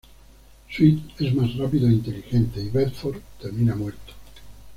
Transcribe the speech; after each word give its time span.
Sweet 0.75 0.99
es 1.19 1.35
más 1.35 1.55
rápido 1.57 1.87
e 1.87 1.91
inteligente 1.91 2.59
y 2.59 2.69
Bedford 2.71 3.21
termina 3.39 3.75
muerto. 3.75 4.13